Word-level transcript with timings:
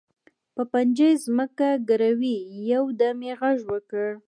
په 0.55 0.63
پنجه 0.71 1.07
یې 1.11 1.21
ځمکه 1.25 1.69
ګروي، 1.89 2.37
یو 2.71 2.83
دم 2.99 3.17
یې 3.27 3.33
غږ 3.41 3.59
وکړ. 3.71 4.09